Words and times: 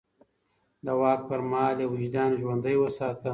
د 0.85 0.87
واک 1.01 1.19
پر 1.29 1.39
مهال 1.49 1.77
يې 1.83 1.87
وجدان 1.93 2.29
ژوندی 2.41 2.75
وساته. 2.79 3.29